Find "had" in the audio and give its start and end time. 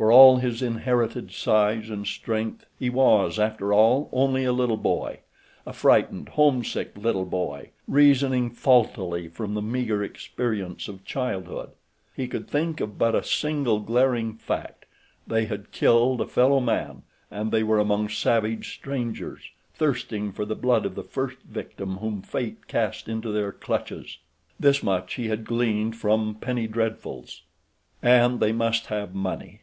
15.46-15.72, 25.26-25.44